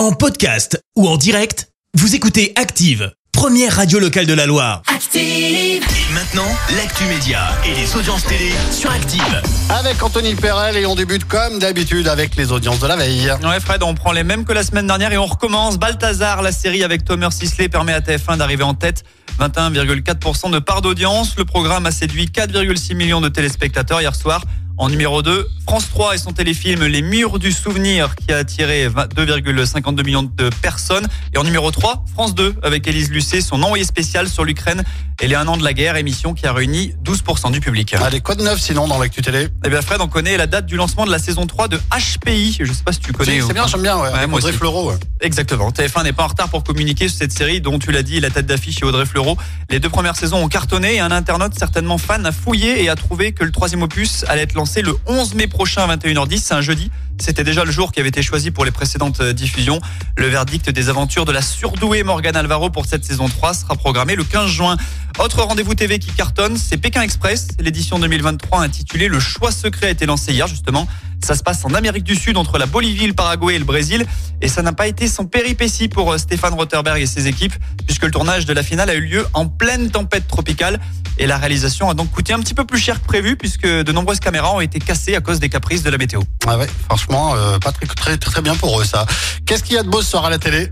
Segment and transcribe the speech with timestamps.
[0.00, 4.80] En podcast ou en direct, vous écoutez Active, première radio locale de la Loire.
[4.86, 5.20] Active.
[5.20, 9.42] Et maintenant, l'actu média et les audiences télé sur Active.
[9.68, 13.30] Avec Anthony Perel et on débute comme d'habitude avec les audiences de la veille.
[13.42, 15.78] Ouais Fred, on prend les mêmes que la semaine dernière et on recommence.
[15.78, 19.04] Balthazar, la série avec Thomas Sisley permet à TF1 d'arriver en tête.
[19.38, 21.36] 21,4% de part d'audience.
[21.36, 24.44] Le programme a séduit 4,6 millions de téléspectateurs hier soir.
[24.80, 28.88] En numéro 2, France 3 et son téléfilm Les Murs du Souvenir qui a attiré
[28.88, 31.06] 2,52 millions de personnes.
[31.34, 34.82] Et en numéro 3, France 2 avec Élise Lucet, son envoyé spécial sur l'Ukraine
[35.20, 37.92] et les un an de la guerre, émission qui a réuni 12% du public.
[37.92, 39.48] Allez, quoi de neuf sinon dans l'actu télé?
[39.66, 42.56] Eh bien Fred, on connaît la date du lancement de la saison 3 de HPI.
[42.58, 43.38] Je sais pas si tu connais.
[43.38, 44.08] Si, C'est bien, j'aime bien, ouais.
[44.08, 44.52] Ouais, avec moi Audrey.
[44.52, 44.92] Fleurot.
[44.92, 44.98] ouais.
[45.20, 45.68] Exactement.
[45.72, 48.30] TF1 n'est pas en retard pour communiquer sur cette série dont tu l'as dit, la
[48.30, 49.36] tête d'affiche est Audrey Fleurot.
[49.68, 52.96] Les deux premières saisons ont cartonné et un internaute certainement fan a fouillé et a
[52.96, 56.54] trouvé que le troisième opus allait être lancé le 11 mai prochain à 21h10, c'est
[56.54, 56.90] un jeudi.
[57.18, 59.80] C'était déjà le jour qui avait été choisi pour les précédentes euh, diffusions.
[60.16, 64.14] Le verdict des aventures de la surdouée Morgane Alvaro pour cette saison 3 sera programmé
[64.14, 64.76] le 15 juin.
[65.18, 67.48] Autre rendez-vous TV qui cartonne, c'est Pékin Express.
[67.58, 70.86] L'édition 2023 intitulée Le choix secret a été lancée hier justement.
[71.22, 74.06] Ça se passe en Amérique du Sud entre la Bolivie, le Paraguay et le Brésil.
[74.40, 77.54] Et ça n'a pas été sans péripétie pour euh, Stéphane Rotterberg et ses équipes,
[77.86, 80.80] puisque le tournage de la finale a eu lieu en pleine tempête tropicale.
[81.18, 83.92] Et la réalisation a donc coûté un petit peu plus cher que prévu, puisque de
[83.92, 86.22] nombreuses caméras ont été cassées à cause des caprices de la météo.
[86.46, 89.06] Ah ouais, franchement, euh, pas très, très, très, très bien pour eux ça.
[89.46, 90.70] Qu'est-ce qu'il y a de beau ce soir à la télé?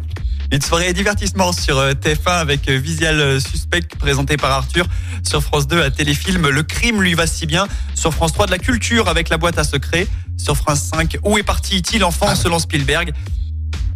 [0.50, 4.86] Une soirée divertissement sur euh, TF1 avec euh, Visual euh, Suspect présenté par Arthur.
[5.22, 7.67] Sur France 2, à téléfilm Le crime lui va si bien.
[7.95, 10.06] Sur France 3, de la culture avec la boîte à secrets.
[10.39, 11.98] Sur France 5, Où est parti E.T.
[11.98, 13.12] l'enfant selon Spielberg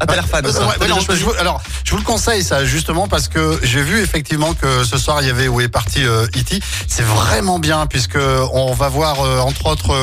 [0.03, 0.61] Ah, t'as l'air fan Euh, ça.
[0.61, 3.07] ouais, T'as ouais, déjà non, choisi je vous- alors, je vous le conseille ça justement
[3.07, 6.27] parce que j'ai vu effectivement que ce soir il y avait où est parti euh,
[6.37, 6.59] E.T.
[6.89, 8.19] C'est vraiment bien puisque
[8.53, 9.95] on va voir euh, entre autres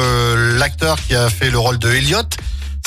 [0.58, 2.22] l'acteur qui a fait le rôle de Elliot.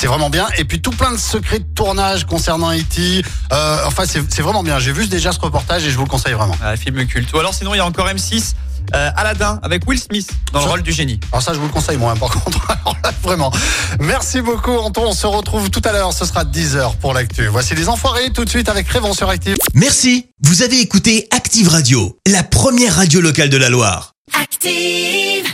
[0.01, 0.47] C'est vraiment bien.
[0.57, 3.23] Et puis tout plein de secrets de tournage concernant E.T.
[3.53, 4.79] Euh, enfin, c'est vraiment bien.
[4.79, 6.57] J'ai vu déjà ce reportage et je vous le conseille vraiment.
[6.65, 7.31] Ah, film culte.
[7.35, 8.55] Ou alors sinon, il y a encore M6,
[8.95, 11.21] euh, Aladdin avec Will Smith dans le rôle du génie.
[11.31, 12.67] Alors ça, je vous le conseille moi, par contre.
[12.71, 13.51] Alors là, vraiment.
[13.99, 15.05] Merci beaucoup, Anton.
[15.07, 16.13] On se retrouve tout à l'heure.
[16.13, 17.47] Ce sera 10h pour l'actu.
[17.47, 19.57] Voici les enfoirés tout de suite avec Révon sur Active.
[19.75, 24.13] Merci, vous avez écouté Active Radio, la première radio locale de la Loire.
[24.39, 25.53] Active.